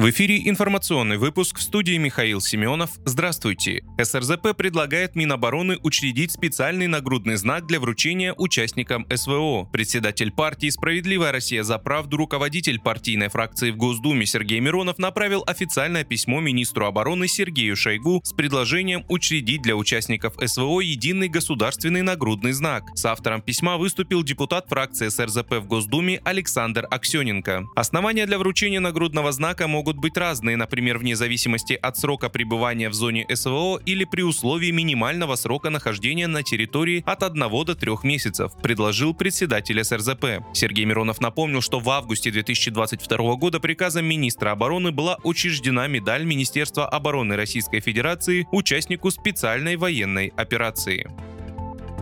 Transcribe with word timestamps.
В 0.00 0.08
эфире 0.08 0.48
информационный 0.48 1.18
выпуск 1.18 1.58
в 1.58 1.62
студии 1.62 1.98
Михаил 1.98 2.40
Семенов. 2.40 2.92
Здравствуйте. 3.04 3.82
СРЗП 4.02 4.56
предлагает 4.56 5.14
Минобороны 5.14 5.76
учредить 5.82 6.32
специальный 6.32 6.86
нагрудный 6.86 7.36
знак 7.36 7.66
для 7.66 7.78
вручения 7.78 8.32
участникам 8.32 9.06
СВО. 9.14 9.68
Председатель 9.70 10.32
партии 10.32 10.70
«Справедливая 10.70 11.32
Россия 11.32 11.62
за 11.62 11.76
правду», 11.76 12.16
руководитель 12.16 12.80
партийной 12.80 13.28
фракции 13.28 13.72
в 13.72 13.76
Госдуме 13.76 14.24
Сергей 14.24 14.58
Миронов 14.60 14.96
направил 14.96 15.44
официальное 15.46 16.04
письмо 16.04 16.40
министру 16.40 16.86
обороны 16.86 17.28
Сергею 17.28 17.76
Шойгу 17.76 18.22
с 18.24 18.32
предложением 18.32 19.04
учредить 19.10 19.60
для 19.60 19.76
участников 19.76 20.32
СВО 20.42 20.80
единый 20.80 21.28
государственный 21.28 22.00
нагрудный 22.00 22.52
знак. 22.52 22.84
С 22.94 23.04
автором 23.04 23.42
письма 23.42 23.76
выступил 23.76 24.22
депутат 24.22 24.66
фракции 24.66 25.10
СРЗП 25.10 25.56
в 25.56 25.66
Госдуме 25.66 26.22
Александр 26.24 26.86
Аксененко. 26.90 27.66
Основания 27.76 28.24
для 28.24 28.38
вручения 28.38 28.80
нагрудного 28.80 29.30
знака 29.32 29.68
могут 29.68 29.89
могут 29.90 30.00
быть 30.00 30.16
разные, 30.16 30.56
например, 30.56 30.98
вне 30.98 31.16
зависимости 31.16 31.72
от 31.72 31.98
срока 31.98 32.28
пребывания 32.28 32.88
в 32.90 32.94
зоне 32.94 33.26
СВО 33.28 33.80
или 33.84 34.04
при 34.04 34.22
условии 34.22 34.70
минимального 34.70 35.34
срока 35.34 35.68
нахождения 35.68 36.28
на 36.28 36.44
территории 36.44 37.02
от 37.06 37.24
1 37.24 37.40
до 37.40 37.74
3 37.74 37.90
месяцев, 38.04 38.52
предложил 38.62 39.14
председатель 39.14 39.82
СРЗП. 39.82 40.44
Сергей 40.54 40.84
Миронов 40.84 41.20
напомнил, 41.20 41.60
что 41.60 41.80
в 41.80 41.90
августе 41.90 42.30
2022 42.30 43.34
года 43.34 43.58
приказом 43.58 44.04
министра 44.04 44.52
обороны 44.52 44.92
была 44.92 45.18
учреждена 45.24 45.88
медаль 45.88 46.24
Министерства 46.24 46.88
обороны 46.88 47.34
Российской 47.34 47.80
Федерации 47.80 48.46
участнику 48.52 49.10
специальной 49.10 49.74
военной 49.74 50.32
операции. 50.36 51.10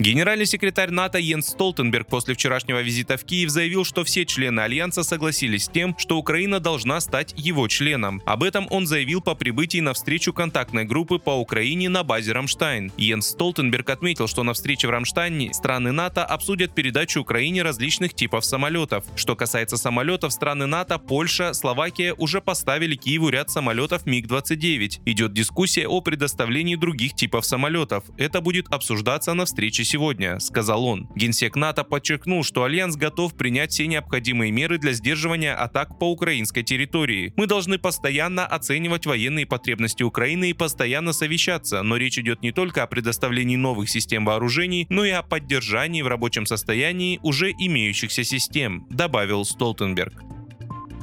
Генеральный 0.00 0.46
секретарь 0.46 0.90
НАТО 0.90 1.18
Йенс 1.18 1.48
Столтенберг 1.48 2.08
после 2.08 2.32
вчерашнего 2.32 2.80
визита 2.80 3.18
в 3.18 3.24
Киев 3.26 3.50
заявил, 3.50 3.84
что 3.84 4.02
все 4.02 4.24
члены 4.24 4.60
Альянса 4.60 5.02
согласились 5.02 5.64
с 5.64 5.68
тем, 5.68 5.94
что 5.98 6.16
Украина 6.16 6.58
должна 6.58 7.02
стать 7.02 7.34
его 7.36 7.68
членом. 7.68 8.22
Об 8.24 8.42
этом 8.42 8.66
он 8.70 8.86
заявил 8.86 9.20
по 9.20 9.34
прибытии 9.34 9.80
на 9.80 9.92
встречу 9.92 10.32
контактной 10.32 10.86
группы 10.86 11.18
по 11.18 11.32
Украине 11.32 11.90
на 11.90 12.02
базе 12.02 12.32
Рамштайн. 12.32 12.90
Йенс 12.96 13.26
Столтенберг 13.26 13.90
отметил, 13.90 14.26
что 14.26 14.42
на 14.42 14.54
встрече 14.54 14.86
в 14.86 14.90
Рамштайне 14.90 15.52
страны 15.52 15.92
НАТО 15.92 16.24
обсудят 16.24 16.74
передачу 16.74 17.20
Украине 17.20 17.62
различных 17.62 18.14
типов 18.14 18.46
самолетов. 18.46 19.04
Что 19.16 19.36
касается 19.36 19.76
самолетов, 19.76 20.32
страны 20.32 20.64
НАТО, 20.64 20.96
Польша, 20.96 21.52
Словакия 21.52 22.14
уже 22.14 22.40
поставили 22.40 22.96
Киеву 22.96 23.28
ряд 23.28 23.50
самолетов 23.50 24.06
МиГ-29. 24.06 25.02
Идет 25.04 25.34
дискуссия 25.34 25.86
о 25.86 26.00
предоставлении 26.00 26.76
других 26.76 27.14
типов 27.14 27.44
самолетов. 27.44 28.04
Это 28.16 28.40
будет 28.40 28.66
обсуждаться 28.68 29.34
на 29.34 29.44
встрече 29.44 29.89
сегодня, 29.90 30.38
сказал 30.38 30.84
он. 30.84 31.08
Генсек 31.14 31.56
НАТО 31.56 31.84
подчеркнул, 31.84 32.44
что 32.44 32.64
Альянс 32.64 32.96
готов 32.96 33.34
принять 33.34 33.72
все 33.72 33.86
необходимые 33.86 34.52
меры 34.52 34.78
для 34.78 34.92
сдерживания 34.92 35.54
атак 35.54 35.98
по 35.98 36.10
украинской 36.10 36.62
территории. 36.62 37.32
Мы 37.36 37.46
должны 37.46 37.78
постоянно 37.78 38.46
оценивать 38.46 39.06
военные 39.06 39.46
потребности 39.46 40.02
Украины 40.02 40.50
и 40.50 40.54
постоянно 40.54 41.12
совещаться, 41.12 41.82
но 41.82 41.96
речь 41.96 42.18
идет 42.18 42.42
не 42.42 42.52
только 42.52 42.82
о 42.82 42.86
предоставлении 42.86 43.56
новых 43.56 43.90
систем 43.90 44.24
вооружений, 44.24 44.86
но 44.88 45.04
и 45.04 45.10
о 45.10 45.22
поддержании 45.22 46.02
в 46.02 46.08
рабочем 46.08 46.46
состоянии 46.46 47.18
уже 47.22 47.50
имеющихся 47.50 48.24
систем, 48.24 48.86
добавил 48.90 49.44
Столтенберг. 49.44 50.39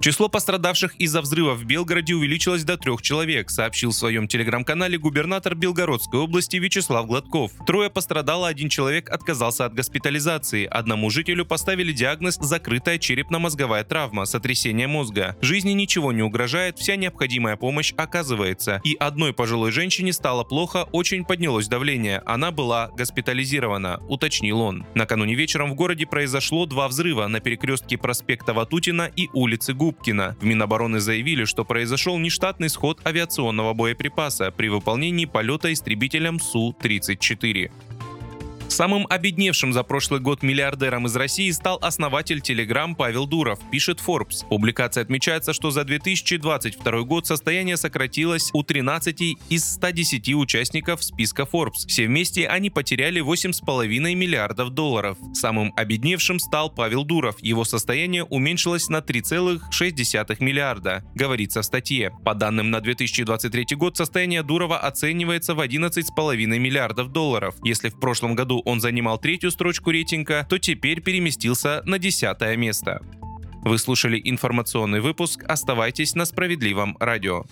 Число 0.00 0.30
пострадавших 0.30 0.94
из-за 0.96 1.20
взрыва 1.20 1.52
в 1.52 1.64
Белгороде 1.64 2.14
увеличилось 2.14 2.64
до 2.64 2.78
трех 2.78 3.02
человек, 3.02 3.50
сообщил 3.50 3.90
в 3.90 3.94
своем 3.94 4.28
телеграм-канале 4.28 4.96
губернатор 4.96 5.54
Белгородской 5.54 6.20
области 6.20 6.56
Вячеслав 6.56 7.06
Гладков. 7.06 7.52
Трое 7.66 7.90
пострадало, 7.90 8.48
один 8.48 8.70
человек 8.70 9.10
отказался 9.10 9.66
от 9.66 9.74
госпитализации. 9.74 10.64
Одному 10.64 11.10
жителю 11.10 11.44
поставили 11.44 11.92
диагноз 11.92 12.38
«закрытая 12.40 12.96
черепно-мозговая 12.96 13.84
травма, 13.84 14.24
сотрясение 14.24 14.86
мозга». 14.86 15.36
Жизни 15.42 15.72
ничего 15.72 16.12
не 16.12 16.22
угрожает, 16.22 16.78
вся 16.78 16.96
необходимая 16.96 17.56
помощь 17.56 17.92
оказывается. 17.94 18.80
И 18.84 18.94
одной 18.94 19.34
пожилой 19.34 19.70
женщине 19.70 20.14
стало 20.14 20.44
плохо, 20.44 20.84
очень 20.92 21.26
поднялось 21.26 21.68
давление. 21.68 22.22
Она 22.24 22.52
была 22.52 22.88
госпитализирована, 22.96 24.00
уточнил 24.08 24.62
он. 24.62 24.86
Накануне 24.94 25.34
вечером 25.34 25.72
в 25.72 25.74
городе 25.74 26.06
произошло 26.06 26.64
два 26.64 26.88
взрыва 26.88 27.26
на 27.26 27.40
перекрестке 27.40 27.98
проспекта 27.98 28.54
Ватутина 28.54 29.10
и 29.14 29.28
улицы 29.34 29.74
Губ. 29.74 29.89
Губкина. 29.90 30.36
В 30.40 30.44
Минобороны 30.44 31.00
заявили, 31.00 31.44
что 31.44 31.64
произошел 31.64 32.16
нештатный 32.18 32.68
сход 32.68 33.04
авиационного 33.04 33.74
боеприпаса 33.74 34.52
при 34.52 34.68
выполнении 34.68 35.24
полета 35.24 35.72
истребителем 35.72 36.38
Су-34. 36.38 37.70
Самым 38.70 39.04
обедневшим 39.10 39.72
за 39.72 39.82
прошлый 39.82 40.20
год 40.20 40.44
миллиардером 40.44 41.06
из 41.06 41.16
России 41.16 41.50
стал 41.50 41.78
основатель 41.82 42.38
Telegram 42.38 42.94
Павел 42.94 43.26
Дуров, 43.26 43.58
пишет 43.68 43.98
Forbes. 43.98 44.46
Публикация 44.48 45.02
отмечается, 45.02 45.52
что 45.52 45.72
за 45.72 45.82
2022 45.82 47.00
год 47.02 47.26
состояние 47.26 47.76
сократилось 47.76 48.50
у 48.52 48.62
13 48.62 49.36
из 49.48 49.64
110 49.72 50.34
участников 50.34 51.02
списка 51.02 51.42
Forbes. 51.42 51.88
Все 51.88 52.06
вместе 52.06 52.46
они 52.46 52.70
потеряли 52.70 53.20
8,5 53.20 54.14
миллиардов 54.14 54.70
долларов. 54.70 55.18
Самым 55.34 55.72
обедневшим 55.76 56.38
стал 56.38 56.70
Павел 56.70 57.04
Дуров. 57.04 57.42
Его 57.42 57.64
состояние 57.64 58.22
уменьшилось 58.22 58.88
на 58.88 58.98
3,6 58.98 60.36
миллиарда, 60.38 61.04
говорится 61.16 61.62
в 61.62 61.64
статье. 61.64 62.12
По 62.24 62.34
данным 62.34 62.70
на 62.70 62.80
2023 62.80 63.76
год, 63.76 63.96
состояние 63.96 64.44
Дурова 64.44 64.78
оценивается 64.78 65.56
в 65.56 65.60
11,5 65.60 66.46
миллиардов 66.46 67.10
долларов. 67.10 67.56
Если 67.64 67.88
в 67.88 67.98
прошлом 67.98 68.36
он 68.64 68.80
занимал 68.80 69.18
третью 69.18 69.50
строчку 69.50 69.90
рейтинга, 69.90 70.46
то 70.48 70.58
теперь 70.58 71.00
переместился 71.00 71.82
на 71.84 71.98
десятое 71.98 72.56
место. 72.56 73.02
Вы 73.62 73.78
слушали 73.78 74.20
информационный 74.24 75.00
выпуск. 75.00 75.44
Оставайтесь 75.46 76.14
на 76.14 76.24
справедливом 76.24 76.96
радио. 76.98 77.44